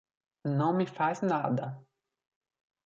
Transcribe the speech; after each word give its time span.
Não 0.47 0.73
me 0.75 0.87
faz 0.87 1.21
nada 1.21 1.79